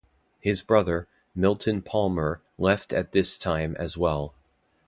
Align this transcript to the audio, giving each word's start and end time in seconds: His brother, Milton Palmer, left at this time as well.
His 0.39 0.63
brother, 0.63 1.07
Milton 1.35 1.83
Palmer, 1.83 2.41
left 2.57 2.91
at 2.91 3.11
this 3.11 3.37
time 3.37 3.75
as 3.77 3.95
well. 3.97 4.33